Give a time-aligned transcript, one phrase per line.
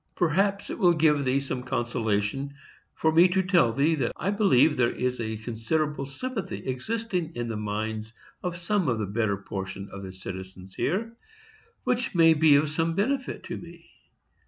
[0.15, 2.55] Perhaps it will give thee some consolation
[2.95, 7.49] for me to tell thee that I believe there is a considerable sympathy existing in
[7.49, 8.11] the minds
[8.41, 11.13] of some of the better portion of the citizens here,
[11.83, 13.91] which may be of some benefit to me.